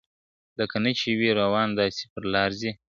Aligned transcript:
لکه 0.59 0.75
نه 0.83 0.91
چي 0.99 1.09
وي 1.19 1.29
روان 1.41 1.67
داسي 1.77 2.05
پر 2.13 2.23
لار 2.33 2.49
ځي, 2.59 2.71